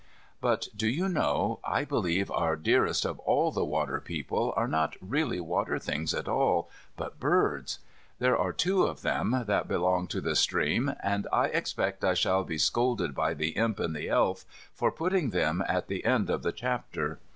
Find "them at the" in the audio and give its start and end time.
15.29-16.03